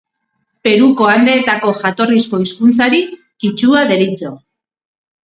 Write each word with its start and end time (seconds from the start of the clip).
Peruko 0.67 1.09
Andeetako 1.15 1.73
jatorrizko 1.79 2.39
hizkuntzari 2.45 3.03
kitxua 3.45 3.85
deritzo. 3.93 4.33